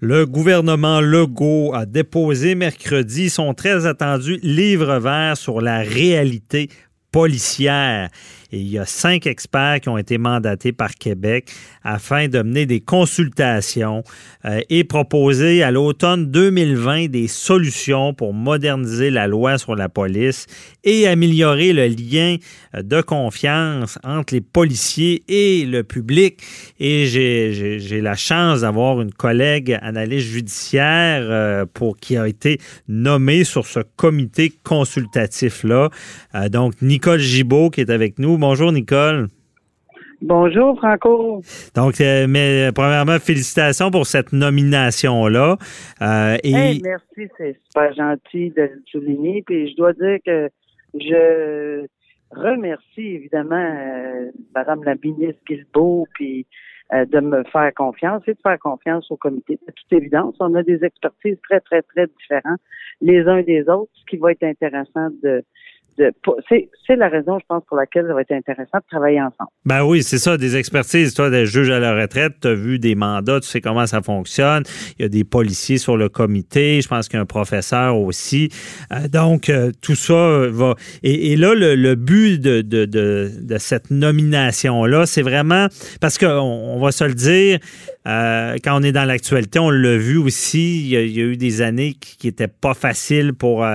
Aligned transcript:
Le 0.00 0.26
gouvernement 0.26 1.00
Legault 1.00 1.74
a 1.74 1.84
déposé 1.84 2.54
mercredi 2.54 3.30
son 3.30 3.52
très 3.52 3.84
attendu 3.84 4.38
livre 4.44 4.98
vert 4.98 5.36
sur 5.36 5.60
la 5.60 5.78
réalité 5.78 6.68
policière. 7.12 8.10
Et 8.50 8.60
il 8.60 8.68
y 8.68 8.78
a 8.78 8.86
cinq 8.86 9.26
experts 9.26 9.80
qui 9.82 9.90
ont 9.90 9.98
été 9.98 10.16
mandatés 10.16 10.72
par 10.72 10.94
Québec 10.94 11.50
afin 11.82 12.28
de 12.28 12.40
mener 12.40 12.64
des 12.64 12.80
consultations 12.80 14.02
euh, 14.46 14.60
et 14.70 14.84
proposer 14.84 15.62
à 15.62 15.70
l'automne 15.70 16.30
2020 16.30 17.08
des 17.08 17.28
solutions 17.28 18.14
pour 18.14 18.32
moderniser 18.32 19.10
la 19.10 19.26
loi 19.26 19.58
sur 19.58 19.76
la 19.76 19.90
police 19.90 20.46
et 20.82 21.06
améliorer 21.06 21.74
le 21.74 21.88
lien 21.88 22.36
euh, 22.74 22.82
de 22.82 23.02
confiance 23.02 23.98
entre 24.02 24.32
les 24.32 24.40
policiers 24.40 25.24
et 25.28 25.66
le 25.66 25.84
public. 25.84 26.40
Et 26.80 27.04
j'ai 27.06 28.00
la 28.00 28.16
chance 28.16 28.62
d'avoir 28.62 29.02
une 29.02 29.12
collègue 29.12 29.78
analyste 29.82 30.28
judiciaire 30.28 31.20
euh, 31.24 31.66
pour 31.66 31.98
qui 31.98 32.16
a 32.16 32.26
été 32.26 32.58
nommée 32.88 33.44
sur 33.44 33.66
ce 33.66 33.80
comité 33.96 34.54
consultatif-là. 34.64 35.90
donc, 36.48 36.80
Nicole 36.98 37.20
Gibault 37.20 37.70
qui 37.70 37.80
est 37.80 37.90
avec 37.90 38.18
nous. 38.18 38.38
Bonjour, 38.38 38.72
Nicole. 38.72 39.28
Bonjour, 40.20 40.76
Franco. 40.78 41.42
Donc, 41.76 42.00
euh, 42.00 42.26
mais 42.28 42.72
premièrement, 42.74 43.20
félicitations 43.20 43.92
pour 43.92 44.04
cette 44.04 44.32
nomination-là. 44.32 45.58
Euh, 46.02 46.36
et... 46.42 46.80
merci, 46.82 47.32
c'est 47.36 47.56
super 47.66 47.94
gentil 47.94 48.50
de 48.50 48.62
le 48.62 48.82
souligner. 48.90 49.44
Puis 49.46 49.70
je 49.70 49.76
dois 49.76 49.92
dire 49.92 50.18
que 50.26 50.48
je 50.98 51.86
remercie 52.32 53.14
évidemment 53.14 53.54
euh, 53.54 54.32
Madame 54.52 54.82
la 54.82 54.96
ministre 54.96 55.40
Guilbeault, 55.48 56.08
puis 56.14 56.46
de 56.90 57.20
me 57.20 57.44
faire 57.52 57.70
confiance 57.76 58.22
et 58.26 58.32
de 58.32 58.40
faire 58.42 58.58
confiance 58.58 59.08
au 59.10 59.16
comité. 59.16 59.58
De 59.68 59.72
toute 59.72 59.92
évidence, 59.92 60.34
on 60.40 60.54
a 60.54 60.62
des 60.62 60.82
expertises 60.82 61.36
très, 61.48 61.60
très, 61.60 61.82
très 61.82 62.06
différentes 62.06 62.60
les 63.02 63.20
uns 63.28 63.42
des 63.42 63.68
autres, 63.68 63.92
ce 63.94 64.04
qui 64.08 64.16
va 64.16 64.32
être 64.32 64.42
intéressant 64.42 65.10
de, 65.22 65.44
c'est 66.48 66.96
la 66.96 67.08
raison, 67.08 67.38
je 67.38 67.44
pense, 67.48 67.62
pour 67.66 67.76
laquelle 67.76 68.06
ça 68.06 68.14
va 68.14 68.20
être 68.20 68.32
intéressant 68.32 68.78
de 68.78 68.84
travailler 68.90 69.20
ensemble. 69.20 69.50
Ben 69.64 69.84
oui, 69.84 70.02
c'est 70.02 70.18
ça, 70.18 70.36
des 70.36 70.56
expertises. 70.56 71.14
Toi, 71.14 71.30
des 71.30 71.46
juges 71.46 71.70
à 71.70 71.78
la 71.78 71.94
retraite, 71.94 72.34
tu 72.40 72.48
as 72.48 72.54
vu 72.54 72.78
des 72.78 72.94
mandats, 72.94 73.40
tu 73.40 73.48
sais 73.48 73.60
comment 73.60 73.86
ça 73.86 74.02
fonctionne. 74.02 74.62
Il 74.98 75.02
y 75.02 75.04
a 75.04 75.08
des 75.08 75.24
policiers 75.24 75.78
sur 75.78 75.96
le 75.96 76.08
comité, 76.08 76.80
je 76.80 76.88
pense 76.88 77.08
qu'il 77.08 77.16
y 77.16 77.18
a 77.18 77.22
un 77.22 77.26
professeur 77.26 77.98
aussi. 77.98 78.50
Euh, 78.92 79.08
donc, 79.08 79.48
euh, 79.48 79.72
tout 79.82 79.94
ça 79.94 80.46
va. 80.48 80.74
Et, 81.02 81.36
là, 81.36 81.54
le, 81.54 81.94
but 81.94 82.40
de, 82.40 83.56
cette 83.58 83.90
nomination-là, 83.90 85.06
c'est 85.06 85.22
vraiment 85.22 85.66
parce 86.00 86.18
qu'on 86.18 86.26
on 86.28 86.80
va 86.80 86.92
se 86.92 87.04
le 87.04 87.14
dire, 87.14 87.58
euh, 88.08 88.56
quand 88.64 88.80
on 88.80 88.82
est 88.82 88.92
dans 88.92 89.04
l'actualité, 89.04 89.58
on 89.58 89.70
l'a 89.70 89.96
vu 89.96 90.16
aussi, 90.16 90.80
il 90.80 90.88
y, 90.88 90.96
a, 90.96 91.24
eu 91.24 91.36
des 91.36 91.62
années 91.62 91.94
qui 91.94 92.26
n'étaient 92.26 92.48
pas 92.48 92.74
faciles 92.74 93.34
pour 93.34 93.66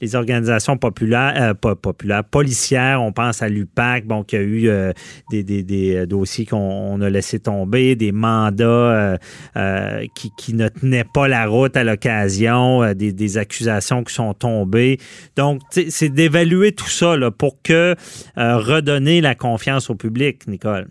les 0.00 0.16
organisations 0.16 0.76
populaires 0.76 1.54
populaire, 1.54 2.24
policière. 2.24 3.02
On 3.02 3.12
pense 3.12 3.42
à 3.42 3.48
l'UPAC, 3.48 4.06
bon, 4.06 4.22
qui 4.22 4.36
a 4.36 4.40
eu 4.40 4.68
euh, 4.68 4.92
des, 5.30 5.96
euh, 5.96 6.06
dossiers 6.06 6.46
qu'on 6.46 7.00
a 7.00 7.10
laissé 7.10 7.38
tomber, 7.38 7.96
des 7.96 8.12
mandats 8.12 9.18
euh, 9.56 10.06
qui, 10.14 10.54
ne 10.54 10.68
tenaient 10.68 11.04
pas 11.04 11.28
la 11.28 11.46
route 11.46 11.76
à 11.76 11.84
l'occasion, 11.84 12.92
des, 12.94 13.38
accusations 13.38 14.04
qui 14.04 14.14
sont 14.14 14.34
tombées. 14.34 14.98
Donc, 15.36 15.60
c'est 15.70 16.08
d'évaluer 16.08 16.72
tout 16.72 16.88
ça 16.88 17.16
pour 17.36 17.60
que 17.62 17.94
redonner 18.36 19.20
la 19.20 19.34
confiance 19.34 19.90
au 19.90 19.94
public, 19.94 20.46
Nicole. 20.46 20.88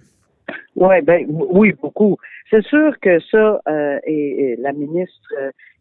Ouais, 0.76 1.02
ben, 1.02 1.26
oui, 1.30 1.74
beaucoup. 1.82 2.18
C'est 2.50 2.64
sûr 2.66 3.00
que 3.00 3.20
ça, 3.32 3.62
et, 4.06 4.56
la 4.60 4.74
ministre 4.74 5.34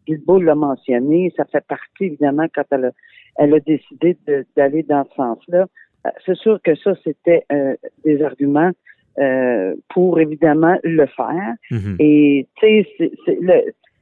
Guilbeault 0.07 0.39
l'a 0.39 0.55
mentionné, 0.55 1.33
ça 1.35 1.45
fait 1.45 1.65
partie, 1.67 2.05
évidemment, 2.05 2.47
quand 2.53 2.63
elle 2.71 2.85
a 2.85 2.91
elle 3.37 3.53
a 3.53 3.59
décidé 3.59 4.17
d'aller 4.55 4.83
dans 4.83 5.05
ce 5.09 5.15
sens-là. 5.15 5.65
Euh, 6.05 6.09
c'est 6.25 6.37
sûr 6.37 6.59
que 6.63 6.75
ça, 6.75 6.93
c'était 7.03 7.43
euh, 7.51 7.75
des 8.03 8.21
arguments 8.23 8.71
euh, 9.17 9.75
pour 9.89 10.19
évidemment 10.19 10.77
le 10.83 11.05
faire. 11.07 11.55
Mm-hmm. 11.71 11.95
Et 11.99 12.47
tu 12.57 12.85
sais, 13.27 13.39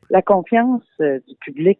la 0.09 0.21
confiance 0.21 0.83
du 0.99 1.35
public 1.41 1.79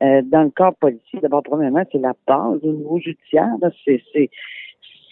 dans 0.00 0.42
le 0.42 0.50
corps 0.50 0.74
policier, 0.74 1.20
d'abord, 1.20 1.44
premièrement, 1.44 1.84
c'est 1.92 1.98
la 1.98 2.12
base 2.26 2.58
au 2.64 2.72
niveau 2.72 2.98
judiciaire. 2.98 3.52
C'est 3.84 4.30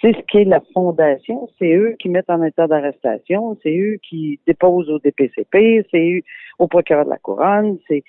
c'est 0.01 0.13
ce 0.15 0.21
qui 0.31 0.39
est 0.39 0.45
la 0.45 0.63
fondation. 0.73 1.49
C'est 1.59 1.75
eux 1.75 1.95
qui 1.99 2.09
mettent 2.09 2.31
en 2.31 2.43
état 2.43 2.67
d'arrestation, 2.67 3.57
c'est 3.63 3.77
eux 3.77 3.99
qui 4.03 4.41
déposent 4.47 4.89
au 4.89 4.99
DPCP, 4.99 5.87
c'est 5.91 6.19
eux 6.19 6.23
au 6.59 6.67
procureur 6.69 7.05
de 7.05 7.11
la 7.11 7.19
couronne. 7.19 7.79
C'est 7.89 8.03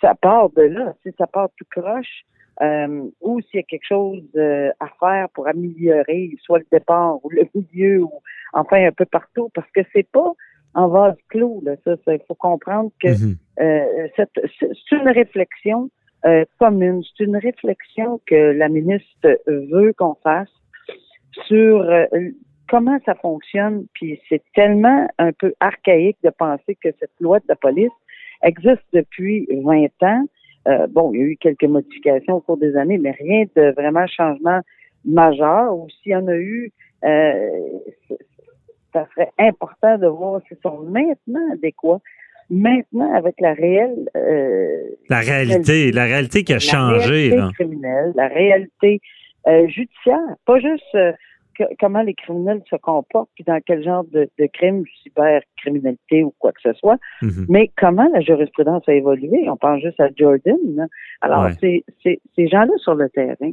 ça 0.00 0.14
part 0.14 0.50
de 0.50 0.62
là. 0.62 0.94
Si 1.02 1.12
ça 1.16 1.26
part 1.26 1.50
tout 1.56 1.64
croche, 1.70 2.24
euh, 2.60 3.08
ou 3.20 3.40
s'il 3.40 3.56
y 3.56 3.58
a 3.60 3.62
quelque 3.62 3.86
chose 3.86 4.22
euh, 4.36 4.70
à 4.80 4.88
faire 5.00 5.28
pour 5.30 5.48
améliorer 5.48 6.30
soit 6.42 6.58
le 6.58 6.66
départ 6.70 7.24
ou 7.24 7.30
le 7.30 7.44
milieu 7.54 8.02
ou 8.02 8.12
enfin 8.52 8.84
un 8.84 8.92
peu 8.92 9.06
partout. 9.06 9.50
Parce 9.54 9.70
que 9.70 9.80
c'est 9.92 10.08
pas 10.10 10.32
en 10.74 10.88
vase 10.88 11.16
clos 11.28 11.62
là. 11.64 11.76
Ça 11.84 11.94
il 12.08 12.20
faut 12.26 12.34
comprendre 12.34 12.90
que 13.00 13.08
euh, 13.60 14.08
c'est 14.16 14.96
une 14.96 15.08
réflexion 15.08 15.90
commune. 16.58 17.02
C'est 17.16 17.24
une 17.24 17.36
réflexion 17.36 18.20
que 18.26 18.52
la 18.52 18.68
ministre 18.68 19.40
veut 19.46 19.92
qu'on 19.92 20.14
fasse 20.22 20.50
sur 21.46 21.84
comment 22.68 22.98
ça 23.04 23.14
fonctionne 23.14 23.86
puis 23.94 24.20
c'est 24.28 24.42
tellement 24.54 25.08
un 25.18 25.32
peu 25.32 25.54
archaïque 25.60 26.18
de 26.22 26.30
penser 26.30 26.76
que 26.82 26.88
cette 26.98 27.12
loi 27.20 27.38
de 27.40 27.44
la 27.48 27.56
police 27.56 27.90
existe 28.42 28.84
depuis 28.92 29.46
20 29.50 29.86
ans 30.02 30.24
euh, 30.68 30.86
bon, 30.88 31.12
il 31.12 31.20
y 31.20 31.22
a 31.22 31.26
eu 31.26 31.36
quelques 31.36 31.64
modifications 31.64 32.36
au 32.36 32.40
cours 32.40 32.56
des 32.56 32.76
années, 32.76 32.98
mais 32.98 33.12
rien 33.12 33.44
de 33.56 33.72
vraiment 33.74 34.06
changement 34.06 34.60
majeur. 35.04 35.76
Ou 35.76 35.88
s'il 36.02 36.12
y 36.12 36.16
en 36.16 36.28
a 36.28 36.36
eu, 36.36 36.72
euh, 37.04 37.50
ça 38.92 39.06
serait 39.14 39.32
important 39.38 39.98
de 39.98 40.06
voir 40.06 40.40
s'ils 40.46 40.58
sont 40.62 40.82
maintenant 40.82 41.52
adéquats. 41.52 42.00
Maintenant, 42.50 43.12
avec 43.14 43.40
la 43.40 43.54
réelle... 43.54 44.08
Euh, 44.14 44.76
la 45.08 45.20
réalité, 45.20 45.90
la 45.90 46.04
réalité 46.04 46.44
qui 46.44 46.52
a 46.52 46.58
changé. 46.58 47.30
La 47.30 47.36
réalité 47.36 47.54
criminelle, 47.54 48.12
la 48.14 48.28
réalité 48.28 49.00
judiciaire, 49.46 50.36
pas 50.46 50.58
juste 50.58 50.96
comment 51.80 52.02
les 52.02 52.14
criminels 52.14 52.62
se 52.68 52.76
comportent, 52.76 53.30
puis 53.34 53.44
dans 53.44 53.60
quel 53.64 53.82
genre 53.82 54.04
de, 54.04 54.28
de 54.38 54.46
crime, 54.52 54.84
cybercriminalité 55.02 56.24
ou 56.24 56.34
quoi 56.38 56.52
que 56.52 56.60
ce 56.62 56.72
soit, 56.74 56.98
mhm. 57.22 57.46
mais 57.48 57.70
comment 57.76 58.08
la 58.12 58.20
jurisprudence 58.20 58.88
a 58.88 58.94
évolué. 58.94 59.48
On 59.48 59.56
pense 59.56 59.80
juste 59.80 60.00
à 60.00 60.08
Jordan. 60.16 60.88
Alors, 61.20 61.48
c'est, 61.60 61.84
ces 62.02 62.48
gens-là 62.48 62.72
sur 62.78 62.94
le 62.94 63.08
terrain, 63.10 63.52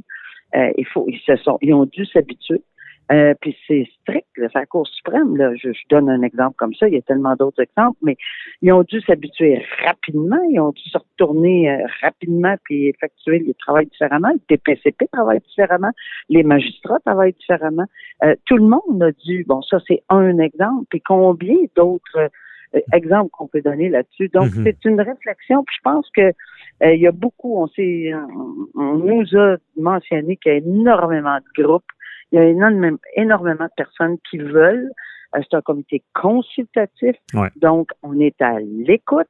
euh, 0.55 0.71
il 0.77 0.85
faut, 0.87 1.05
ils 1.07 1.19
se 1.19 1.35
sont, 1.37 1.57
ils 1.61 1.73
ont 1.73 1.85
dû 1.85 2.05
s'habituer 2.05 2.61
euh, 3.11 3.33
puis 3.41 3.57
c'est 3.67 3.87
strict, 4.01 4.27
c'est 4.35 4.53
la 4.53 4.65
Cour 4.67 4.87
suprême. 4.87 5.35
Là. 5.35 5.55
Je, 5.55 5.69
donne 5.89 6.09
un 6.09 6.21
exemple 6.21 6.55
comme 6.57 6.75
ça, 6.75 6.87
il 6.87 6.93
y 6.93 6.97
a 6.97 7.01
tellement 7.01 7.35
d'autres 7.35 7.61
exemples, 7.61 7.97
mais 8.03 8.15
ils 8.61 8.71
ont 8.71 8.83
dû 8.83 9.01
s'habituer 9.01 9.65
rapidement, 9.83 10.39
ils 10.51 10.59
ont 10.59 10.71
dû 10.71 10.83
se 10.89 10.97
retourner 10.97 11.71
euh, 11.71 11.87
rapidement 12.01 12.55
puis 12.63 12.87
effectuer 12.87 13.39
le 13.39 13.53
travail 13.55 13.87
différemment. 13.87 14.29
Les 14.29 14.57
TPCP 14.57 15.07
travaillent 15.11 15.41
différemment, 15.41 15.91
les 16.29 16.43
magistrats 16.43 16.99
travaillent 16.99 17.33
différemment. 17.33 17.85
Euh, 18.23 18.35
tout 18.45 18.57
le 18.57 18.65
monde 18.65 19.01
a 19.01 19.11
dû, 19.11 19.43
bon, 19.47 19.61
ça 19.63 19.79
c'est 19.87 20.03
un 20.09 20.37
exemple, 20.37 20.85
puis 20.89 21.01
combien 21.01 21.55
d'autres 21.75 22.29
exemples 22.93 23.31
qu'on 23.31 23.47
peut 23.47 23.61
donner 23.61 23.89
là-dessus. 23.89 24.29
Donc, 24.29 24.49
mm-hmm. 24.49 24.63
c'est 24.63 24.85
une 24.85 25.01
réflexion, 25.01 25.63
puis 25.63 25.75
je 25.75 25.81
pense 25.81 26.07
que 26.15 26.31
il 26.81 27.01
y 27.01 27.07
a 27.07 27.11
beaucoup, 27.11 27.61
on 27.61 27.67
s'est, 27.67 28.11
on 28.75 28.93
nous 28.93 29.25
a 29.35 29.57
mentionné 29.75 30.37
qu'il 30.37 30.51
y 30.51 30.55
a 30.55 30.57
énormément 30.59 31.37
de 31.37 31.63
groupes 31.63 31.83
il 32.31 32.35
y 32.35 32.39
a 32.39 32.45
énormément, 32.45 32.97
énormément 33.15 33.65
de 33.65 33.71
personnes 33.75 34.17
qui 34.29 34.37
veulent. 34.37 34.89
C'est 35.33 35.53
un 35.53 35.61
comité 35.61 36.03
consultatif. 36.13 37.15
Donc, 37.57 37.91
on 38.01 38.19
est 38.19 38.41
à 38.41 38.59
l'écoute. 38.59 39.27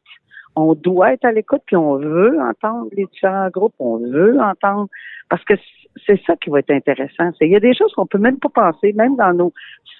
On 0.55 0.73
doit 0.73 1.13
être 1.13 1.25
à 1.25 1.31
l'écoute, 1.31 1.61
puis 1.65 1.75
on 1.75 1.97
veut 1.97 2.39
entendre 2.41 2.89
les 2.95 3.05
différents 3.05 3.49
groupes, 3.49 3.75
on 3.79 3.97
veut 3.97 4.39
entendre, 4.41 4.87
parce 5.29 5.43
que 5.45 5.53
c'est 6.05 6.19
ça 6.25 6.35
qui 6.37 6.49
va 6.49 6.59
être 6.59 6.71
intéressant. 6.71 7.31
Il 7.39 7.51
y 7.51 7.55
a 7.55 7.59
des 7.59 7.73
choses 7.73 7.93
qu'on 7.93 8.07
peut 8.07 8.17
même 8.17 8.39
pas 8.39 8.49
penser, 8.49 8.93
même 8.93 9.15
dans 9.15 9.33
nos 9.33 9.53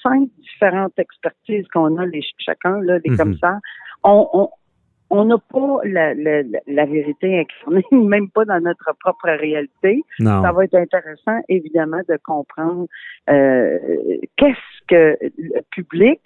cinq 0.04 0.28
différentes 0.40 0.98
expertises 0.98 1.68
qu'on 1.74 1.98
a 1.98 2.06
les, 2.06 2.22
chacun, 2.40 2.82
là, 2.82 2.98
les 3.04 3.12
mm-hmm. 3.12 3.18
commissaires. 3.18 3.60
On, 4.04 4.28
on, 4.34 4.50
on 5.10 5.26
n'a 5.26 5.38
pas 5.38 5.80
la, 5.84 6.14
la, 6.14 6.44
la, 6.68 6.86
vérité 6.86 7.40
incarnée, 7.40 7.84
même 7.92 8.30
pas 8.30 8.46
dans 8.46 8.60
notre 8.60 8.94
propre 9.00 9.30
réalité. 9.30 10.04
Ça 10.20 10.52
va 10.52 10.66
être 10.66 10.76
intéressant, 10.76 11.40
évidemment, 11.50 12.02
de 12.08 12.18
comprendre 12.24 12.88
euh, 13.30 13.78
qu'est-ce 14.38 14.86
que 14.88 15.18
le 15.38 15.62
public, 15.72 16.22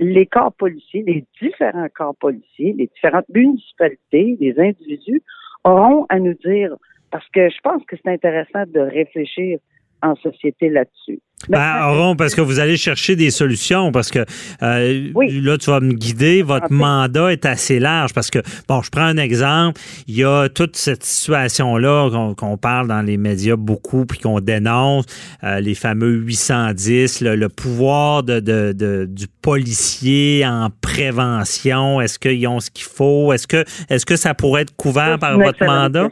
les 0.00 0.26
corps 0.26 0.52
policiers, 0.52 1.04
les 1.06 1.24
différents 1.40 1.88
corps 1.94 2.16
policiers, 2.16 2.74
les 2.76 2.88
différentes 2.88 3.28
municipalités, 3.32 4.36
les 4.40 4.58
individus 4.58 5.22
auront 5.64 6.06
à 6.08 6.18
nous 6.18 6.34
dire, 6.34 6.74
parce 7.10 7.28
que 7.28 7.48
je 7.48 7.60
pense 7.62 7.84
que 7.84 7.96
c'est 8.02 8.10
intéressant 8.10 8.64
de 8.66 8.80
réfléchir 8.80 9.58
en 10.02 10.16
société 10.16 10.68
là-dessus. 10.68 11.20
Ben, 11.48 12.14
parce 12.16 12.34
que 12.34 12.40
vous 12.40 12.60
allez 12.60 12.76
chercher 12.76 13.16
des 13.16 13.30
solutions, 13.30 13.92
parce 13.92 14.10
que 14.10 14.24
euh, 14.62 15.10
là, 15.14 15.58
tu 15.58 15.70
vas 15.70 15.80
me 15.80 15.92
guider. 15.92 16.42
Votre 16.42 16.72
mandat 16.72 17.32
est 17.32 17.46
assez 17.46 17.78
large, 17.78 18.12
parce 18.12 18.30
que, 18.30 18.38
bon, 18.68 18.82
je 18.82 18.90
prends 18.90 19.02
un 19.02 19.16
exemple. 19.16 19.80
Il 20.06 20.16
y 20.16 20.24
a 20.24 20.48
toute 20.48 20.76
cette 20.76 21.04
situation-là 21.04 22.34
qu'on 22.36 22.56
parle 22.56 22.88
dans 22.88 23.02
les 23.02 23.16
médias 23.16 23.56
beaucoup, 23.56 24.06
puis 24.06 24.18
qu'on 24.18 24.40
dénonce, 24.40 25.04
euh, 25.44 25.60
les 25.60 25.74
fameux 25.74 26.12
810, 26.12 27.20
le, 27.22 27.48
pouvoir 27.48 28.22
de, 28.22 28.40
de, 28.40 29.06
du 29.08 29.26
policier 29.42 30.46
en 30.46 30.68
prévention. 30.80 32.00
Est-ce 32.00 32.18
qu'ils 32.18 32.46
ont 32.46 32.60
ce 32.60 32.70
qu'il 32.70 32.86
faut? 32.86 33.32
Est-ce 33.32 33.46
que, 33.46 33.64
est-ce 33.88 34.06
que 34.06 34.16
ça 34.16 34.34
pourrait 34.34 34.62
être 34.62 34.76
couvert 34.76 35.18
par 35.18 35.38
votre 35.38 35.64
mandat? 35.64 36.08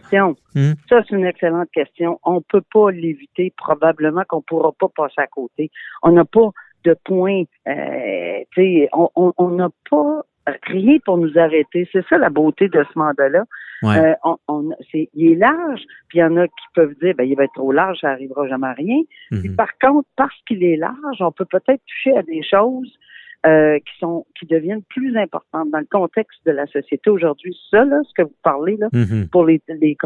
Hmm? 0.55 0.73
Ça, 0.89 1.03
c'est 1.09 1.17
une 1.17 1.27
excellente 1.27 1.71
question. 1.73 2.19
On 2.25 2.37
ne 2.37 2.41
peut 2.41 2.63
pas 2.73 2.91
l'éviter. 2.91 3.53
Probablement 3.57 4.23
qu'on 4.29 4.39
ne 4.39 4.43
pourra 4.43 4.73
pas 4.73 4.89
passer 4.89 5.21
à 5.21 5.27
côté. 5.27 5.71
On 6.03 6.13
n'a 6.13 6.25
pas 6.25 6.51
de 6.85 6.97
point. 7.05 7.43
Euh, 7.69 8.45
on 8.57 9.51
n'a 9.51 9.69
pas 9.91 10.23
rien 10.65 10.99
pour 11.05 11.19
nous 11.19 11.39
arrêter. 11.39 11.89
C'est 11.93 12.07
ça 12.09 12.19
la 12.19 12.31
beauté 12.31 12.69
de 12.69 12.85
ce 12.93 12.99
mandat-là. 12.99 13.45
Euh, 13.85 14.15
on, 14.49 14.71
il 15.15 15.33
est 15.33 15.37
large, 15.37 15.81
puis 16.09 16.19
il 16.19 16.21
y 16.21 16.25
en 16.25 16.37
a 16.37 16.47
qui 16.47 16.67
peuvent 16.75 16.95
dire 17.01 17.15
ben 17.17 17.25
il 17.25 17.35
va 17.35 17.45
être 17.45 17.55
trop 17.55 17.73
large, 17.73 17.99
ça 18.01 18.09
n'arrivera 18.09 18.47
jamais 18.47 18.67
à 18.67 18.73
rien. 18.75 19.01
Mhm. 19.31 19.57
par 19.57 19.71
contre, 19.81 20.07
parce 20.17 20.37
qu'il 20.47 20.63
est 20.63 20.77
large, 20.77 21.21
on 21.21 21.33
peut 21.33 21.47
peut-être 21.47 21.81
toucher 21.87 22.17
à 22.17 22.23
des 22.23 22.43
choses 22.43 22.93
euh, 23.47 23.79
qui 23.79 23.99
sont 23.99 24.27
qui 24.39 24.45
deviennent 24.47 24.83
plus 24.83 25.17
importantes 25.17 25.71
dans 25.71 25.79
le 25.79 25.87
contexte 25.91 26.45
de 26.45 26.51
la 26.51 26.67
société 26.67 27.09
aujourd'hui. 27.09 27.57
Ça, 27.71 27.85
là, 27.85 28.01
ce 28.05 28.13
que 28.15 28.23
vous 28.23 28.37
parlez 28.43 28.77
là, 28.77 28.89
mhm. 28.93 29.29
pour 29.29 29.47
les, 29.47 29.63
les 29.69 29.97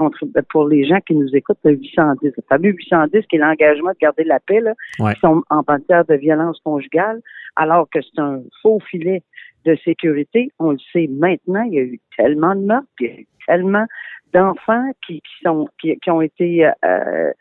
pour 0.50 0.68
les 0.68 0.86
gens 0.86 1.00
qui 1.00 1.14
nous 1.14 1.34
écoutent, 1.34 1.58
le 1.64 1.72
810, 1.72 2.32
le 2.36 2.42
fameux 2.48 2.70
810 2.70 3.26
qui 3.26 3.36
est 3.36 3.38
l'engagement 3.40 3.90
de 3.90 3.98
garder 4.00 4.24
la 4.24 4.38
paix, 4.38 4.60
là, 4.60 4.74
qui 4.98 5.20
sont 5.20 5.42
en 5.50 5.62
matière 5.66 6.04
de 6.04 6.14
violence 6.14 6.60
conjugale, 6.64 7.20
alors 7.56 7.88
que 7.90 8.00
c'est 8.02 8.20
un 8.20 8.40
faux 8.62 8.78
filet 8.80 9.22
de 9.64 9.76
sécurité. 9.84 10.50
On 10.60 10.70
le 10.70 10.78
sait 10.92 11.08
maintenant, 11.08 11.62
il 11.62 11.74
y 11.74 11.78
a 11.78 11.82
eu 11.82 12.00
tellement 12.16 12.54
de 12.54 12.60
meurtres, 12.60 12.86
il 13.00 13.06
y 13.06 13.10
a 13.10 13.14
eu 13.14 13.26
tellement 13.46 13.86
d'enfants 14.32 14.90
qui, 15.06 15.20
qui 15.20 15.42
sont 15.44 15.68
qui, 15.80 15.96
qui 15.98 16.10
ont 16.10 16.22
été 16.22 16.70
euh, 16.84 17.32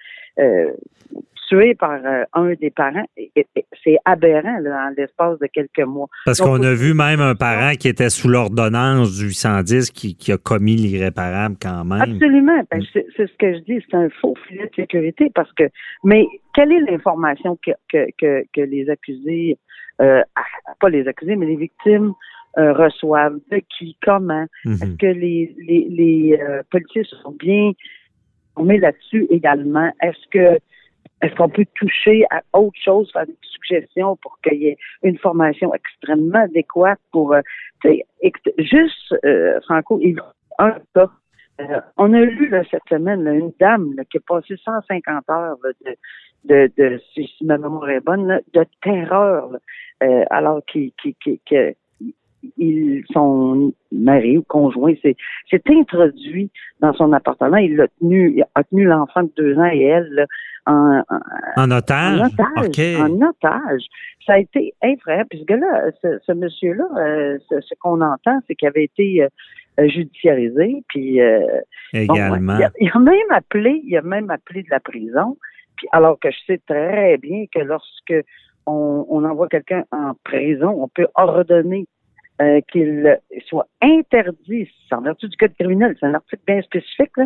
tué 1.48 1.76
par 1.76 2.00
euh, 2.06 2.24
un 2.34 2.54
des 2.54 2.70
parents. 2.70 3.06
C'est 3.84 3.98
aberrant 4.06 4.60
là, 4.60 4.88
en 4.88 4.94
l'espace 4.96 5.40
de 5.40 5.48
quelques 5.48 5.86
mois. 5.86 6.08
Parce 6.26 6.40
qu'on 6.40 6.62
a 6.64 6.74
vu 6.74 6.94
même 6.94 7.22
un 7.22 7.36
parent 7.36 7.74
qui 7.74 7.88
était 7.88 8.10
sous 8.10 8.28
l'ordonnance 8.28 9.18
du 9.18 9.32
110 9.32 9.92
qui, 9.92 10.16
qui, 10.16 10.32
a 10.32 10.38
commis 10.38 10.76
l'irréparable 10.76 11.56
quand 11.62 11.84
même. 11.86 12.02
Absolument. 12.02 12.62
Ben, 12.72 12.82
c'est 12.94 13.06
ce 13.18 13.38
que 13.38 13.54
je 13.54 13.60
dis, 13.60 13.86
c'est 13.90 13.98
un 13.98 14.10
faux 14.22 14.36
filet 14.48 14.68
de 14.68 14.76
sécurité 14.76 15.32
parce 15.34 15.52
que. 15.54 15.64
Mais 16.04 16.26
quelle 16.54 16.72
est 16.72 16.92
l'information 16.92 17.58
que, 17.66 17.72
que, 17.90 18.08
que, 18.18 18.44
que, 18.54 18.62
les 18.62 18.90
accusés, 18.90 19.58
euh, 20.02 20.22
pas 20.80 20.90
les 20.90 21.08
accusés, 21.08 21.36
mais 21.36 21.48
les 21.48 21.56
victimes 21.56 22.14
euh, 22.58 22.74
reçoivent, 22.74 23.40
de 23.52 23.62
qui, 23.78 23.98
comment? 24.04 24.46
Mm-hmm. 24.66 24.84
Est-ce 24.84 24.98
que 24.98 25.06
les, 25.08 25.56
les, 25.68 25.88
les 25.90 26.40
euh, 26.40 26.62
policiers 26.70 27.04
sont 27.24 27.36
bien 27.40 27.72
met 28.58 28.78
là-dessus 28.78 29.28
également? 29.30 29.92
Est-ce 30.02 30.28
que 30.30 30.60
est-ce 31.24 31.36
qu'on 31.36 31.50
peut 31.50 31.66
toucher 31.76 32.26
à 32.32 32.42
autre 32.52 32.78
chose, 32.84 33.10
faire 33.14 33.26
des 33.26 33.38
suggestions 33.44 34.18
pour 34.18 34.40
qu'il 34.42 34.62
y 34.62 34.68
ait 34.68 34.78
une 35.04 35.18
formation 35.18 35.74
extrêmement 35.74 36.44
adéquate 36.44 37.00
pour, 37.14 37.34
euh, 37.34 37.42
juste, 38.58 39.16
euh, 39.24 39.60
Franco, 39.62 40.02
un 40.60 40.72
cas. 40.94 41.10
Euh, 41.62 41.80
on 41.96 42.12
a 42.14 42.20
lu 42.20 42.50
là, 42.50 42.64
cette 42.70 42.82
semaine 42.90 43.26
une 43.28 43.54
dame 43.58 43.96
qui 44.10 44.18
a 44.18 44.22
passé 44.28 44.56
150 44.58 45.30
heures 45.30 45.58
de, 45.64 45.96
de, 46.44 46.72
de, 46.78 47.02
si 47.14 47.30
ma 47.42 47.58
mémoire 47.58 47.90
est 47.90 48.02
bonne, 48.02 48.42
de 48.54 48.66
terreur, 48.82 49.50
alors 50.30 50.62
qu'il 50.66 50.92
qui, 51.02 51.16
qui, 51.24 51.40
il, 52.64 53.04
son 53.12 53.74
mari 53.92 54.38
ou 54.38 54.44
conjoint 54.44 54.94
s'est 55.02 55.16
introduit 55.70 56.50
dans 56.80 56.94
son 56.94 57.14
appartement. 57.14 57.58
Il 57.58 57.76
l'a 57.76 57.88
tenu, 58.00 58.34
il 58.36 58.46
a 58.56 58.64
tenu 58.64 58.86
l'enfant 58.86 59.24
de 59.24 59.32
deux 59.38 59.58
ans 59.58 59.70
et 59.72 59.84
elle 59.84 60.28
en, 60.66 61.04
en, 61.58 61.72
otage? 61.72 62.20
En 62.22 62.26
otage. 62.26 63.00
En 63.00 63.22
otage. 63.22 63.84
Ça 64.26 64.34
a 64.34 64.38
été 64.40 64.74
effrayant. 64.82 65.24
Puis 65.30 65.40
ce 65.40 65.46
gars-là, 65.46 65.92
ce, 66.02 66.32
monsieur-là, 66.32 66.86
euh, 66.98 67.38
ce, 67.50 67.74
qu'on 67.80 68.02
entend, 68.02 68.40
c'est 68.48 68.56
qu'il 68.56 68.68
avait 68.68 68.86
été 68.86 69.24
euh, 69.24 69.88
judiciarisé. 69.90 70.84
Puis 70.88 71.22
euh, 71.22 71.42
également. 71.94 72.58
il, 72.80 72.90
a, 72.90 73.00
même 73.00 73.32
appelé, 73.32 73.82
il 73.86 73.98
a 73.98 74.02
même 74.02 74.30
appelé 74.30 74.64
de 74.64 74.70
la 74.70 74.80
prison. 74.80 75.38
Puis 75.76 75.88
alors 75.92 76.20
que 76.20 76.32
je 76.32 76.38
sais 76.48 76.62
très 76.66 77.18
bien 77.18 77.46
que 77.52 77.60
lorsque 77.60 78.16
on, 78.66 79.06
on 79.10 79.26
envoie 79.26 79.50
quelqu'un 79.50 79.84
en 79.92 80.14
prison, 80.24 80.76
on 80.82 80.88
peut 80.88 81.08
ordonner 81.16 81.88
euh, 82.42 82.62
qu'il 82.72 83.20
soit 83.46 83.68
interdit, 83.82 84.68
c'est 84.90 84.96
en 84.96 85.02
vertu 85.02 85.28
du 85.28 85.38
code 85.38 85.54
criminel, 85.60 85.96
c'est 86.00 86.08
un 86.08 86.16
article 86.16 86.42
bien 86.48 86.62
spécifique, 86.64 87.12
là. 87.16 87.26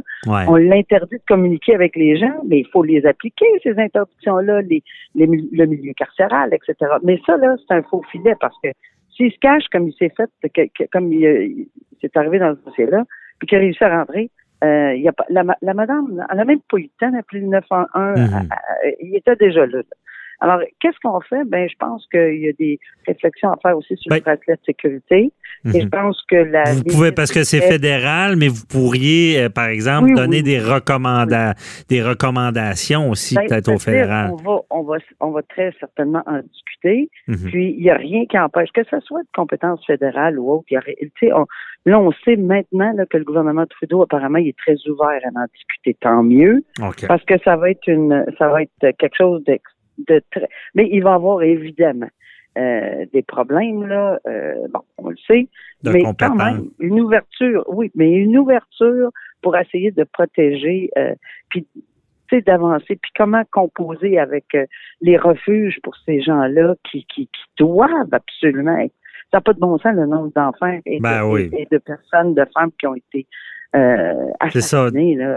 on 0.50 0.56
l'interdit 0.56 1.16
de 1.16 1.24
communiquer 1.28 1.76
avec 1.76 1.96
les 1.96 2.18
gens, 2.18 2.34
mais 2.46 2.60
il 2.60 2.68
faut 2.68 2.84
les 2.84 3.06
appliquer, 3.06 3.46
ces 3.64 3.80
interdictions-là, 3.80 4.62
les, 4.64 4.84
le 5.16 5.66
milieu 5.66 5.94
carcéral, 5.94 6.54
etc. 6.54 6.92
Mais 7.04 7.20
ça, 7.26 7.38
là, 7.38 7.56
c'est 7.58 7.74
un 7.74 7.84
faux 7.84 8.04
filet 8.12 8.36
parce 8.42 8.56
que 8.62 8.70
s'il 9.16 9.32
se 9.32 9.40
cache 9.40 9.64
comme 9.72 9.88
il 9.88 9.94
s'est 9.94 10.12
fait, 10.16 10.88
comme 10.92 11.14
il, 11.14 11.68
s'est 12.02 12.12
arrivé 12.16 12.40
dans 12.40 12.56
ce 12.56 12.66
dossier-là, 12.66 13.06
puis 13.40 13.48
qu'il 13.48 13.58
a 13.58 13.62
réussi 13.62 13.84
à 13.84 14.00
rentrer, 14.00 14.30
euh, 14.64 14.94
il 14.94 15.04
y 15.04 15.08
a 15.08 15.14
pas, 15.14 15.26
la, 15.30 15.44
madame, 15.44 16.26
elle 16.30 16.38
n'a 16.38 16.46
même 16.46 16.60
pas 16.70 16.78
eu 16.78 16.84
le 16.84 16.90
temps 17.00 17.12
d'appeler 17.12 17.42
le 17.42 17.48
911, 17.48 18.20
mm-hmm. 18.20 18.96
il 19.02 19.16
était 19.16 19.36
déjà 19.36 19.66
là. 19.66 19.82
Alors, 20.40 20.60
qu'est-ce 20.80 20.98
qu'on 21.04 21.20
fait? 21.22 21.44
Ben, 21.46 21.68
je 21.68 21.76
pense 21.80 22.06
qu'il 22.12 22.40
y 22.40 22.50
a 22.50 22.54
des 22.54 22.80
réflexions 23.08 23.52
à 23.52 23.58
faire 23.62 23.76
aussi 23.76 23.96
sur 23.98 24.14
le 24.14 24.22
bracelet 24.22 24.56
de 24.56 24.62
sécurité. 24.66 25.32
Et 25.66 25.80
je 25.80 25.86
mhm. 25.86 25.90
pense 25.90 26.22
que 26.30 26.36
la. 26.36 26.64
Vous 26.74 26.84
pouvez, 26.84 27.12
parce 27.12 27.32
que 27.32 27.44
c'est 27.44 27.62
fédéral, 27.62 28.36
mais 28.36 28.48
vous 28.48 28.66
pourriez, 28.66 29.42
euh, 29.42 29.50
par 29.50 29.68
exemple, 29.68 30.14
donner 30.14 30.44
Des, 30.44 30.60
recommanda 30.60 31.56
des 31.90 32.04
recommandations 32.04 33.10
aussi, 33.10 33.36
ben, 33.36 33.48
peut-être 33.48 33.74
au 33.74 33.80
fédéral. 33.80 34.32
On 34.32 34.36
va, 34.36 34.60
on, 34.70 34.84
va, 34.84 34.98
on 35.20 35.32
va 35.32 35.42
très 35.42 35.74
certainement 35.80 36.22
en 36.28 36.40
discuter. 36.42 37.10
Mhm. 37.28 37.50
Puis, 37.50 37.76
il 37.76 37.82
n'y 37.82 37.90
a 37.90 37.96
rien 37.96 38.26
qui 38.28 38.38
empêche, 38.38 38.70
que 38.72 38.84
ce 38.90 39.00
soit 39.00 39.22
de 39.22 39.30
compétence 39.36 39.84
fédérale 39.86 40.38
ou 40.38 40.52
autre. 40.52 40.66
Y 40.70 40.78
a, 40.78 40.82
on, 41.36 41.46
là, 41.86 42.00
on 42.00 42.12
sait 42.24 42.36
maintenant 42.36 42.94
là, 42.94 43.06
que 43.08 43.18
le 43.18 43.24
gouvernement 43.24 43.64
de 43.64 43.70
Trudeau, 43.70 44.04
apparemment, 44.04 44.38
il 44.38 44.50
est 44.50 44.58
très 44.58 44.76
ouvert 44.88 45.20
à 45.24 45.40
en 45.40 45.46
discuter. 45.52 45.98
Tant 46.00 46.22
mieux. 46.22 46.64
Parce 47.08 47.24
que 47.24 47.36
ça 47.44 47.56
va 47.56 47.72
être 47.72 47.88
une, 47.88 48.26
ça 48.38 48.50
va 48.50 48.62
être 48.62 48.98
quelque 48.98 49.18
chose 49.18 49.44
de 49.46 49.58
de 50.08 50.22
très... 50.32 50.48
Mais 50.76 50.90
il 50.92 51.04
va 51.04 51.12
y 51.12 51.14
avoir 51.14 51.42
évidemment 51.44 52.10
euh, 52.58 53.06
des 53.14 53.22
problèmes, 53.22 53.88
là. 53.88 54.20
Euh, 54.28 54.68
bon, 54.74 54.82
on 54.98 55.10
le 55.10 55.18
sait. 55.28 55.48
mais 55.84 56.04
quand 56.18 56.36
même, 56.36 56.70
une 56.80 57.02
ouverture, 57.02 57.64
oui, 57.68 57.92
mais 57.96 58.12
une 58.12 58.38
ouverture 58.38 59.12
pour 59.42 59.56
essayer 59.58 59.92
de 59.92 60.04
protéger, 60.04 60.90
euh, 60.98 61.14
puis 61.50 61.66
d'avancer, 62.46 62.98
puis 63.02 63.12
comment 63.16 63.44
composer 63.52 64.20
avec 64.20 64.46
euh, 64.56 64.66
les 65.02 65.18
refuges 65.18 65.80
pour 65.84 65.96
ces 66.06 66.22
gens-là 66.22 66.76
qui, 66.90 67.06
qui, 67.06 67.28
qui 67.28 67.44
doivent 67.58 68.12
absolument 68.12 68.78
être. 68.78 68.94
Ça 69.32 69.38
n'a 69.38 69.42
pas 69.42 69.54
de 69.54 69.60
bon 69.60 69.78
sens 69.78 69.94
le 69.94 70.06
nombre 70.06 70.32
d'enfants 70.36 70.80
et, 70.86 71.00
ben 71.00 71.36
et, 71.38 71.68
de 71.70 71.78
personnes, 71.78 72.34
de 72.34 72.46
femmes 72.54 72.72
qui 72.80 72.88
ont 72.88 72.96
été 72.96 73.28
euh, 73.76 74.14
c'est 74.54 74.62
ça. 74.62 74.90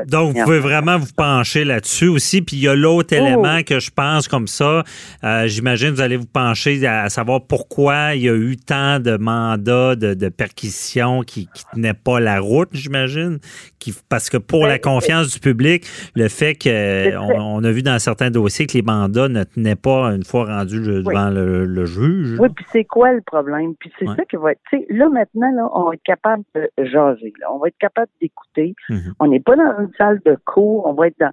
Donc, 0.06 0.36
vous 0.36 0.44
pouvez 0.44 0.60
vraiment 0.60 0.96
vous 0.96 1.12
pencher 1.16 1.64
là-dessus 1.64 2.08
aussi. 2.08 2.42
Puis 2.42 2.56
il 2.56 2.62
y 2.62 2.68
a 2.68 2.74
l'autre 2.74 3.14
oh. 3.18 3.22
élément 3.22 3.62
que 3.62 3.80
je 3.80 3.90
pense 3.90 4.28
comme 4.28 4.46
ça. 4.46 4.84
Euh, 5.24 5.46
j'imagine 5.46 5.90
vous 5.90 6.00
allez 6.00 6.16
vous 6.16 6.26
pencher 6.26 6.86
à, 6.86 7.08
savoir 7.08 7.42
pourquoi 7.46 8.14
il 8.14 8.22
y 8.22 8.28
a 8.28 8.34
eu 8.34 8.56
tant 8.56 9.00
de 9.00 9.16
mandats 9.16 9.96
de, 9.96 10.14
de 10.14 10.28
perquisition 10.28 11.22
qui 11.22 11.48
tenaient 11.72 11.94
pas 11.94 12.20
la 12.20 12.40
route, 12.40 12.70
j'imagine. 12.72 13.38
Parce 14.08 14.28
que 14.28 14.36
pour 14.36 14.66
la 14.66 14.74
ben, 14.74 14.80
confiance 14.80 15.32
du 15.32 15.40
public, 15.40 15.86
le 16.14 16.28
fait 16.28 16.54
qu'on 16.54 17.40
on 17.40 17.64
a 17.64 17.70
vu 17.70 17.82
dans 17.82 17.98
certains 17.98 18.30
dossiers 18.30 18.66
que 18.66 18.74
les 18.74 18.82
mandats 18.82 19.28
ne 19.28 19.44
tenaient 19.44 19.76
pas 19.76 20.10
une 20.10 20.24
fois 20.24 20.44
rendus 20.44 20.80
devant 20.80 21.30
le, 21.30 21.84
juge. 21.86 22.38
Oui, 22.38 22.48
puis 22.54 22.64
c'est 22.70 22.84
quoi 22.84 23.12
le 23.12 23.22
problème? 23.22 23.74
Puis 23.78 23.90
c'est 23.98 24.06
ça 24.06 24.24
qui 24.28 24.36
va 24.36 24.52
être. 24.52 24.60
Là, 24.90 25.08
maintenant, 25.08 25.50
là, 25.52 25.68
on 25.72 25.88
va 25.88 25.94
être 25.94 26.02
capable 26.02 26.44
de 26.54 26.68
jaser. 26.84 27.32
On 27.50 27.58
va 27.58 27.68
être 27.68 27.78
capable 27.78 28.10
d'écouter. 28.20 28.74
Mhm. 28.88 29.14
On 29.20 29.26
n'est 29.28 29.40
pas 29.40 29.56
dans 29.56 29.80
une 29.80 29.92
salle 29.96 30.20
de 30.24 30.36
cours, 30.44 30.86
on 30.86 30.92
va 30.94 31.08
être 31.08 31.18
dans 31.18 31.32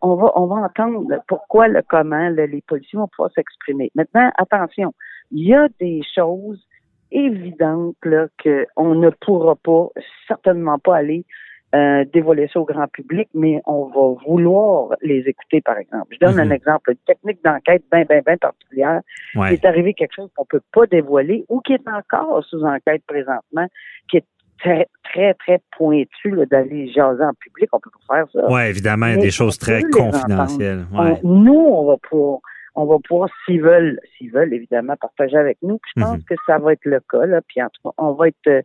on 0.00 0.14
va, 0.14 0.32
on 0.36 0.46
va 0.46 0.56
entendre 0.56 1.22
pourquoi, 1.26 1.68
le 1.68 1.82
comment, 1.88 2.28
les 2.28 2.62
policiers 2.66 2.98
vont 2.98 3.08
pouvoir 3.08 3.30
s'exprimer. 3.34 3.90
Maintenant, 3.94 4.30
attention, 4.38 4.94
il 5.32 5.48
y 5.48 5.54
a 5.54 5.68
des 5.80 6.02
choses 6.14 6.64
évidentes 7.10 7.96
là, 8.04 8.28
qu'on 8.42 8.94
ne 8.94 9.10
pourra 9.10 9.56
pas, 9.56 9.88
certainement 10.28 10.78
pas 10.78 10.98
aller 10.98 11.24
euh, 11.72 12.04
dévoiler 12.12 12.48
ça 12.52 12.60
au 12.60 12.64
grand 12.64 12.88
public, 12.88 13.28
mais 13.32 13.60
on 13.64 13.84
va 13.86 14.20
vouloir 14.26 14.96
les 15.02 15.20
écouter, 15.28 15.60
par 15.60 15.78
exemple. 15.78 16.08
Je 16.10 16.18
donne 16.18 16.40
un 16.40 16.46
mhm. 16.46 16.52
exemple, 16.52 16.90
une 16.90 16.96
technique 17.06 17.44
d'enquête 17.44 17.84
bien, 17.92 18.02
bien, 18.08 18.22
bien 18.26 18.36
particulière. 18.38 19.02
Il 19.36 19.52
est 19.52 19.64
arrivé 19.64 19.94
quelque 19.94 20.14
chose 20.16 20.30
qu'on 20.34 20.46
peut 20.46 20.62
pas 20.72 20.86
dévoiler 20.86 21.44
ou 21.48 21.60
qui 21.60 21.74
est 21.74 21.88
encore 21.88 22.44
sous 22.44 22.64
enquête 22.64 23.04
présentement, 23.06 23.68
qui 24.08 24.16
est 24.16 24.24
très, 24.60 24.88
très, 25.04 25.34
très 25.34 25.60
pointu 25.76 26.46
d'aller 26.50 26.90
jaser 26.92 27.24
en 27.24 27.34
public. 27.34 27.68
On 27.72 27.80
peut 27.80 27.90
pas 28.08 28.16
faire 28.16 28.26
ça. 28.32 28.52
Oui, 28.52 28.62
évidemment, 28.62 29.06
il 29.06 29.14
y 29.16 29.18
a 29.18 29.20
des 29.20 29.30
choses 29.30 29.58
très 29.58 29.82
confidentielles. 29.82 30.84
nous, 31.22 31.52
on 31.54 31.86
va 31.86 31.96
pour 32.08 32.42
on 32.76 32.86
va 32.86 32.96
pouvoir, 33.06 33.28
s'ils 33.44 33.60
veulent, 33.60 33.98
s'ils 34.16 34.30
veulent 34.30 34.54
évidemment 34.54 34.94
partager 34.96 35.36
avec 35.36 35.58
nous. 35.60 35.78
Puis 35.78 35.92
je 35.96 36.02
pense 36.02 36.18
mhm. 36.18 36.24
que 36.24 36.34
ça 36.46 36.58
va 36.58 36.72
être 36.72 36.84
le 36.84 37.00
cas. 37.00 37.26
Là. 37.26 37.40
Puis 37.46 37.60
en 37.60 37.66
tout 37.66 37.82
cas, 37.84 37.94
on 37.98 38.12
va 38.12 38.28
être 38.28 38.64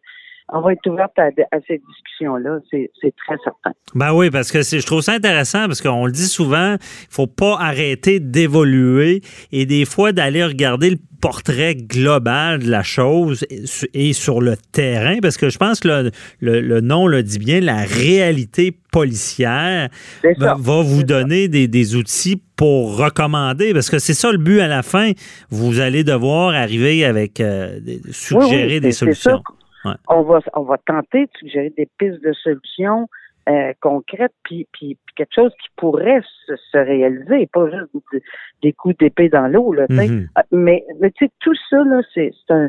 on 0.49 0.61
va 0.61 0.73
être 0.73 0.87
ouverte 0.87 1.17
à, 1.17 1.29
ces 1.67 1.79
discussions-là, 1.79 2.59
c'est 2.71 3.15
très 3.25 3.35
certain. 3.43 3.71
Ben 3.95 4.13
oui, 4.13 4.29
parce 4.29 4.51
que 4.51 4.61
je 4.61 4.85
trouve 4.85 5.01
ça 5.01 5.13
intéressant 5.13 5.65
parce 5.65 5.81
qu'on 5.81 6.05
le 6.05 6.11
dit 6.11 6.27
souvent, 6.27 6.75
il 6.75 7.07
faut 7.09 7.27
pas 7.27 7.57
arrêter 7.59 8.19
d'évoluer 8.19 9.21
et 9.51 9.65
des 9.65 9.85
fois 9.85 10.11
d'aller 10.11 10.43
regarder 10.43 10.91
le 10.91 10.97
portrait 11.19 11.73
global 11.73 12.59
de 12.59 12.69
la 12.69 12.83
chose 12.83 13.45
et 13.95 14.13
sur 14.13 14.41
le 14.41 14.55
terrain, 14.71 15.17
parce 15.21 15.37
que 15.37 15.49
je 15.49 15.57
pense 15.57 15.79
que 15.79 16.11
le, 16.39 16.81
nom 16.81 17.07
le 17.07 17.23
dit 17.23 17.39
bien, 17.39 17.61
la 17.61 17.83
réalité 17.83 18.77
policière 18.91 19.89
va, 20.37 20.81
vous 20.83 21.03
donner 21.03 21.47
des, 21.47 21.95
outils 21.95 22.39
pour 22.55 22.97
recommander, 22.97 23.73
parce 23.73 23.89
que 23.89 23.97
c'est 23.97 24.13
ça 24.13 24.31
le 24.31 24.37
but 24.37 24.59
à 24.59 24.67
la 24.67 24.83
fin. 24.83 25.11
Vous 25.49 25.79
allez 25.79 26.03
devoir 26.03 26.53
arriver 26.53 27.03
avec, 27.03 27.39
euh, 27.39 27.79
suggérer 28.11 28.79
des 28.79 28.91
solutions. 28.91 29.41
On 30.07 30.21
va 30.23 30.39
on 30.53 30.63
va 30.63 30.77
tenter 30.77 31.25
de 31.25 31.31
suggérer 31.37 31.73
des 31.77 31.87
pistes 31.97 32.23
de 32.23 32.33
solutions 32.33 33.07
euh, 33.47 33.73
concrètes, 33.79 34.33
puis, 34.43 34.67
puis, 34.71 34.97
quelque 35.15 35.35
chose 35.35 35.51
qui 35.61 35.69
pourrait 35.75 36.23
se, 36.47 36.77
réaliser, 36.77 37.47
pas 37.53 37.69
juste 37.69 37.91
des, 38.63 38.73
coups 38.73 38.97
d'épée 38.97 39.29
dans 39.29 39.47
l'eau, 39.47 39.71
là, 39.71 39.85
mm-hmm. 39.85 40.27
euh, 40.35 40.41
Mais, 40.51 40.83
mais 40.99 41.11
tu 41.11 41.25
sais, 41.25 41.31
tout 41.41 41.53
ça, 41.69 41.77
là, 41.83 42.01
c'est 42.15 42.31
un 42.49 42.67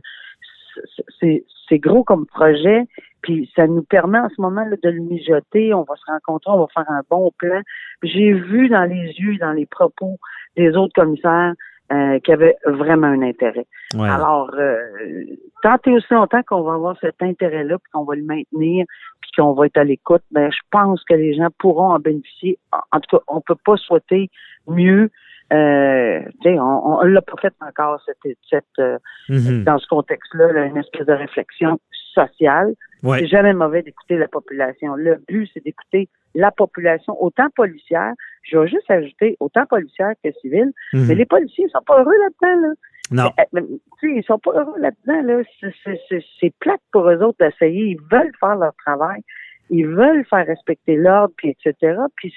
c'est 1.19 1.79
gros 1.79 2.05
comme 2.05 2.27
projet, 2.27 2.85
puis 3.23 3.51
ça 3.57 3.67
nous 3.67 3.83
permet 3.83 4.19
en 4.19 4.29
ce 4.29 4.41
moment 4.41 4.65
là, 4.65 4.77
de 4.83 4.89
le 4.91 5.01
mijoter. 5.01 5.75
On 5.75 5.83
va 5.83 5.97
se 5.97 6.05
rencontrer, 6.07 6.51
on 6.51 6.61
va 6.61 6.67
faire 6.75 6.91
un 6.91 7.03
bon 7.11 7.33
plan. 7.39 7.61
J'ai 8.03 8.33
vu 8.33 8.69
dans 8.69 8.85
les 8.85 9.15
yeux, 9.19 9.39
dans 9.39 9.53
les 9.53 9.67
propos 9.67 10.19
des 10.57 10.77
autres 10.77 10.93
commissaires, 10.95 11.55
euh, 11.93 12.19
qui 12.21 12.33
avait 12.33 12.57
vraiment 12.65 13.07
un 13.07 13.23
intérêt. 13.23 13.67
Alors, 13.99 14.51
euh, 14.55 15.25
tant 15.63 15.77
et 15.87 15.93
aussi 15.93 16.13
longtemps 16.13 16.43
qu'on 16.43 16.63
va 16.63 16.75
avoir 16.75 16.97
cet 17.01 17.23
intérêt-là, 17.23 17.79
puis 17.79 17.93
qu'on 17.93 18.05
va 18.05 18.17
le 18.17 18.25
maintenir, 18.25 18.87
puis 19.21 19.31
qu'on 19.37 19.53
va 19.53 19.67
être 19.67 19.77
à 19.77 19.85
l'écoute, 19.85 20.23
ben 20.33 20.51
je 20.51 20.61
pense 20.71 21.05
que 21.05 21.15
les 21.15 21.35
gens 21.35 21.49
pourront 21.59 21.93
en 21.93 21.99
bénéficier. 21.99 22.59
En, 22.73 23.01
tout 23.01 23.17
cas, 23.17 23.23
on 23.29 23.41
peut 23.41 23.57
pas 23.65 23.77
souhaiter 23.77 24.31
mieux. 24.67 25.11
Euh, 25.53 26.23
on, 26.45 26.99
on 27.01 27.03
l'a 27.03 27.23
pas 27.23 27.41
fait 27.41 27.55
encore 27.61 28.01
cette, 28.05 28.37
cette 28.51 28.65
euh, 28.81 28.99
mm-hmm. 29.29 29.63
dans 29.63 29.79
ce 29.79 29.87
contexte-là, 29.87 30.67
une 30.67 30.79
espèce 30.79 31.07
de 31.07 31.13
réflexion 31.13 31.79
sociale. 32.17 32.75
C'est 33.03 33.29
jamais 33.29 33.53
mauvais 33.53 33.83
d'écouter 33.83 34.17
la 34.17 34.27
population. 34.27 34.97
Le 34.97 35.23
but, 35.29 35.49
c'est 35.55 35.63
d'écouter 35.63 36.09
la 36.35 36.51
population, 36.51 37.17
autant 37.23 37.49
policière, 37.55 38.13
je 38.43 38.59
vais 38.59 38.69
juste 38.69 38.91
ajouter, 38.91 39.37
autant 39.41 39.65
policière 39.67 40.13
que 40.23 40.31
civile, 40.41 40.73
mhm. 40.93 41.07
mais 41.07 41.15
les 41.15 41.25
policiers 41.25 41.67
sont 41.69 41.83
pas 41.87 42.01
heureux 42.01 42.15
là-dedans, 42.19 42.69
là. 42.69 42.75
Non. 43.11 43.33
Euh, 43.39 43.61
ils 44.03 44.25
sont 44.25 44.39
pas 44.39 44.51
heureux 44.53 44.79
là-dedans, 44.79 45.23
là. 45.23 45.43
C'est 46.41 46.55
plate 46.59 46.81
pour 46.93 47.09
eux 47.09 47.23
autres 47.23 47.39
d'essayer. 47.39 47.87
Ils 47.87 48.01
veulent 48.11 48.33
faire 48.41 48.57
leur 48.57 48.75
travail. 48.85 49.23
Ils 49.71 49.87
veulent 49.87 50.25
faire 50.27 50.47
respecter 50.47 50.97
l'ordre, 50.97 51.33
puis 51.37 51.51
etc. 51.51 51.97
Puis 52.17 52.35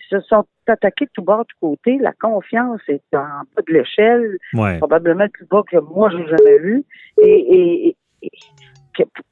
ils 0.00 0.08
se 0.10 0.20
sont 0.26 0.44
attaqués 0.66 1.06
de 1.06 1.10
tout 1.14 1.22
bord, 1.22 1.40
de 1.40 1.44
tout 1.44 1.56
côté. 1.60 1.98
La 1.98 2.12
confiance 2.12 2.80
est 2.88 3.02
en 3.14 3.44
bas 3.56 3.62
de 3.66 3.72
l'échelle, 3.72 4.38
probablement 4.78 5.28
plus 5.28 5.46
bas 5.46 5.62
que 5.70 5.78
moi, 5.78 6.10
j'ai 6.10 6.26
jamais 6.26 6.58
vu. 6.58 6.84
Et, 7.22 7.28
et, 7.30 7.96
et, 8.22 8.32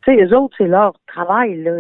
les 0.07 0.33
autres, 0.33 0.55
c'est 0.59 0.67
leur 0.67 0.95
travail, 1.07 1.63
là. 1.63 1.79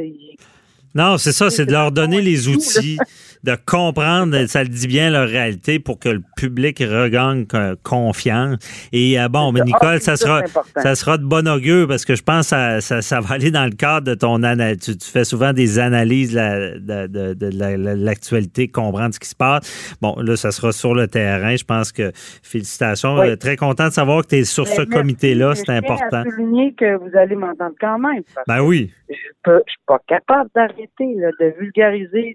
Non, 0.96 1.18
c'est 1.18 1.32
ça, 1.32 1.50
c'est 1.50 1.66
de 1.66 1.72
leur 1.72 1.92
donner 1.92 2.22
les 2.22 2.48
outils, 2.48 2.96
de 3.44 3.54
comprendre, 3.66 4.46
ça 4.46 4.62
le 4.62 4.70
dit 4.70 4.86
bien, 4.86 5.10
leur 5.10 5.28
réalité 5.28 5.78
pour 5.78 5.98
que 5.98 6.08
le 6.08 6.22
public 6.38 6.78
regagne 6.78 7.44
confiance. 7.82 8.56
Et 8.92 9.20
euh, 9.20 9.28
bon, 9.28 9.52
mais 9.52 9.60
Nicole, 9.60 10.00
ça 10.00 10.16
sera, 10.16 10.40
ça 10.74 10.94
sera 10.94 11.18
de 11.18 11.24
bon 11.24 11.46
augure 11.46 11.86
parce 11.86 12.06
que 12.06 12.14
je 12.14 12.22
pense 12.22 12.48
que 12.48 12.80
ça, 12.80 13.02
ça, 13.02 13.20
va 13.20 13.34
aller 13.34 13.50
dans 13.50 13.66
le 13.66 13.76
cadre 13.76 14.06
de 14.06 14.14
ton 14.14 14.42
analyse. 14.42 14.78
Tu, 14.78 15.10
fais 15.10 15.24
souvent 15.24 15.52
des 15.52 15.78
analyses 15.78 16.32
de, 16.32 17.94
l'actualité, 17.94 18.68
comprendre 18.68 19.12
ce 19.12 19.20
qui 19.20 19.28
se 19.28 19.36
passe. 19.36 19.96
Bon, 20.00 20.16
là, 20.18 20.34
ça 20.36 20.50
sera 20.50 20.72
sur 20.72 20.94
le 20.94 21.08
terrain. 21.08 21.56
Je 21.56 21.64
pense 21.64 21.92
que 21.92 22.10
félicitations. 22.42 23.18
Très 23.38 23.56
content 23.56 23.88
de 23.88 23.92
savoir 23.92 24.22
que 24.22 24.28
tu 24.28 24.36
es 24.36 24.44
sur 24.44 24.66
ce 24.66 24.80
comité-là. 24.80 25.54
C'est 25.56 25.68
important. 25.68 26.22
Je 26.24 26.30
souligner 26.30 26.72
que 26.72 26.96
vous 26.96 27.14
allez 27.14 27.36
m'entendre 27.36 27.74
quand 27.78 27.98
même. 27.98 28.22
Ben 28.48 28.62
oui. 28.62 28.90
Je 29.08 29.50
ne 29.50 29.58
suis 29.66 29.78
pas 29.86 30.00
capable 30.08 30.50
de 30.98 31.58
vulgariser 31.58 32.34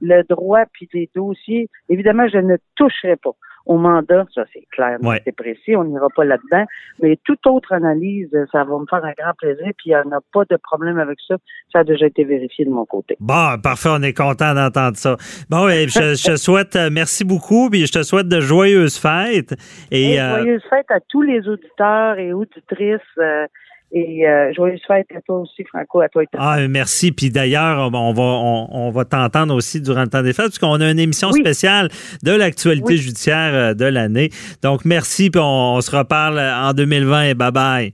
le, 0.00 0.22
droit 0.28 0.64
puis 0.72 0.88
les 0.92 1.10
dossiers. 1.14 1.68
Évidemment, 1.88 2.28
je 2.28 2.38
ne 2.38 2.56
toucherai 2.76 3.16
pas 3.16 3.32
au 3.68 3.76
mandat, 3.76 4.24
ça 4.34 4.44
c'est 4.52 4.66
clair, 4.72 4.96
c'est 5.24 5.36
précis, 5.36 5.76
on 5.76 5.84
n'ira 5.84 6.08
pas 6.16 6.24
là-dedans. 6.24 6.64
Mais 7.02 7.18
toute 7.22 7.46
autre 7.46 7.72
analyse, 7.72 8.30
ça 8.50 8.64
va 8.64 8.78
me 8.78 8.86
faire 8.86 9.04
un 9.04 9.12
grand 9.12 9.34
plaisir, 9.36 9.66
puis 9.76 9.90
il 9.90 9.90
n'y 9.90 9.94
en 9.94 10.10
a 10.10 10.20
pas 10.32 10.44
de 10.48 10.56
problème 10.56 10.98
avec 10.98 11.18
ça. 11.28 11.36
Ça 11.70 11.80
a 11.80 11.84
déjà 11.84 12.06
été 12.06 12.24
vérifié 12.24 12.64
de 12.64 12.70
mon 12.70 12.86
côté. 12.86 13.16
Bon, 13.20 13.60
parfait, 13.62 13.90
on 13.92 14.02
est 14.02 14.16
content 14.16 14.54
d'entendre 14.54 14.96
ça. 14.96 15.16
Bon, 15.50 15.68
je, 15.68 16.26
te 16.30 16.36
souhaite, 16.36 16.76
euh, 16.76 16.88
merci 16.90 17.26
beaucoup, 17.26 17.68
puis 17.68 17.86
je 17.86 17.92
te 17.92 18.02
souhaite 18.02 18.28
de 18.28 18.40
joyeuses 18.40 18.98
fêtes. 18.98 19.54
Et, 19.90 20.18
euh, 20.18 20.38
Joyeuses 20.38 20.64
fêtes 20.70 20.90
à 20.90 21.00
tous 21.00 21.22
les 21.22 21.46
auditeurs 21.46 22.18
et 22.18 22.32
auditrices. 22.32 23.00
Euh, 23.18 23.46
et 23.90 24.28
euh, 24.28 24.52
joyeuse 24.52 24.80
fête 24.86 25.06
à 25.16 25.20
toi 25.22 25.40
aussi, 25.40 25.64
Franco, 25.64 26.00
à 26.00 26.08
toi 26.08 26.22
et 26.22 26.26
toi. 26.26 26.40
Ah, 26.42 26.68
merci. 26.68 27.12
Puis 27.12 27.30
d'ailleurs, 27.30 27.90
on 27.92 28.12
va, 28.12 28.22
on, 28.22 28.90
va 28.90 29.04
t'entendre 29.04 29.54
aussi 29.54 29.80
durant 29.80 30.02
le 30.02 30.08
temps 30.08 30.22
des 30.22 30.32
fêtes, 30.32 30.48
puisqu'on 30.48 30.80
a 30.80 30.90
une 30.90 30.98
émission 30.98 31.32
spéciale 31.32 31.88
de 32.22 32.32
l'actualité 32.32 32.96
judiciaire 32.96 33.54
euh, 33.54 33.74
de 33.74 33.86
l'année. 33.86 34.30
Donc, 34.62 34.84
merci, 34.84 35.30
puis 35.30 35.40
on, 35.42 35.80
se 35.80 35.96
reparle 35.96 36.38
en 36.38 36.72
2020 36.72 37.22
et 37.22 37.34
bye-bye. 37.34 37.92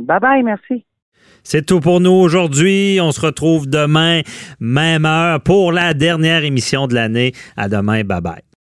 Bye-bye, 0.00 0.42
merci. 0.42 0.84
C'est 1.42 1.64
tout 1.64 1.80
pour 1.80 2.00
nous 2.00 2.10
aujourd'hui. 2.10 2.98
On 3.00 3.12
se 3.12 3.20
retrouve 3.20 3.68
demain, 3.68 4.22
même 4.60 5.04
heure, 5.04 5.40
pour 5.40 5.72
la 5.72 5.94
dernière 5.94 6.44
émission 6.44 6.86
de 6.86 6.94
l'année. 6.94 7.32
À 7.56 7.68
demain. 7.68 8.02
Bye 8.02 8.20
bye. 8.20 8.44